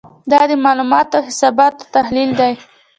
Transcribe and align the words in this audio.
دا 0.31 0.41
د 0.49 0.51
معلوماتو 0.63 1.15
او 1.17 1.23
حساباتو 1.29 1.89
تحلیل 1.95 2.29
دی. 2.39 2.53